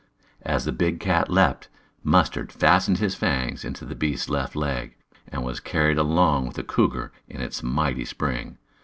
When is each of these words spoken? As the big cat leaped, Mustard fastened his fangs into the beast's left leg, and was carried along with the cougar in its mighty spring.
As 0.41 0.65
the 0.65 0.71
big 0.71 0.99
cat 0.99 1.29
leaped, 1.29 1.67
Mustard 2.03 2.51
fastened 2.51 2.97
his 2.97 3.13
fangs 3.13 3.63
into 3.63 3.85
the 3.85 3.93
beast's 3.93 4.29
left 4.31 4.55
leg, 4.55 4.95
and 5.27 5.43
was 5.43 5.59
carried 5.59 5.99
along 5.99 6.47
with 6.47 6.55
the 6.55 6.63
cougar 6.63 7.11
in 7.29 7.39
its 7.39 7.61
mighty 7.61 8.05
spring. 8.05 8.57